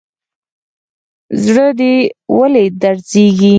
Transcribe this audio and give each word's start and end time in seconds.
زړه 1.43 1.67
دي 1.79 1.93
ولي 2.37 2.65
درزيږي. 2.81 3.49